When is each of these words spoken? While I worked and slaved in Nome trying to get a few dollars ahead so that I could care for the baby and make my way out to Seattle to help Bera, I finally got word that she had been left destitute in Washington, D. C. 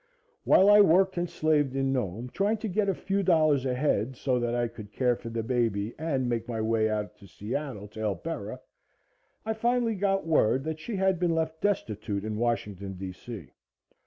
While 0.45 0.67
I 0.71 0.81
worked 0.81 1.19
and 1.19 1.29
slaved 1.29 1.75
in 1.75 1.93
Nome 1.93 2.31
trying 2.33 2.57
to 2.57 2.67
get 2.67 2.89
a 2.89 2.93
few 2.95 3.21
dollars 3.21 3.67
ahead 3.67 4.15
so 4.15 4.39
that 4.39 4.55
I 4.55 4.67
could 4.67 4.91
care 4.91 5.15
for 5.15 5.29
the 5.29 5.43
baby 5.43 5.93
and 5.99 6.27
make 6.27 6.47
my 6.47 6.59
way 6.59 6.89
out 6.89 7.15
to 7.19 7.27
Seattle 7.27 7.87
to 7.89 7.99
help 7.99 8.23
Bera, 8.23 8.59
I 9.45 9.53
finally 9.53 9.93
got 9.93 10.25
word 10.25 10.63
that 10.63 10.79
she 10.79 10.95
had 10.95 11.19
been 11.19 11.35
left 11.35 11.61
destitute 11.61 12.23
in 12.25 12.37
Washington, 12.37 12.93
D. 12.93 13.11
C. 13.11 13.51